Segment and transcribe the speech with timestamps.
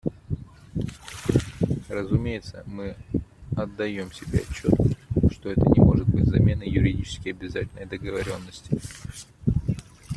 [1.87, 2.95] Разумеется, мы
[3.55, 4.73] отдаем себе отчет,
[5.31, 8.79] что это не может быть заменой юридически обязательной договоренности.